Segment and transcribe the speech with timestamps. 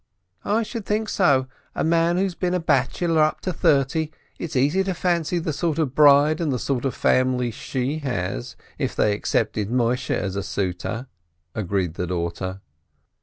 [0.43, 1.45] "I should think so,
[1.75, 4.09] a man who's been a bachelor up to thirty!
[4.39, 8.55] It's easy to fancy the sort of bride, and the sort of family she has,
[8.79, 11.05] if they accepted Moisheh as a suitor,"
[11.53, 12.61] agreed the daughter.